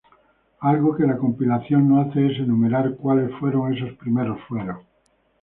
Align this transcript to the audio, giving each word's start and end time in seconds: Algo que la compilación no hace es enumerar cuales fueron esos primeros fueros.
Algo 0.61 0.95
que 0.95 1.05
la 1.05 1.15
compilación 1.15 1.87
no 1.87 2.01
hace 2.01 2.25
es 2.25 2.39
enumerar 2.39 2.95
cuales 2.95 3.29
fueron 3.39 3.71
esos 3.71 3.95
primeros 3.99 4.41
fueros. 4.47 4.79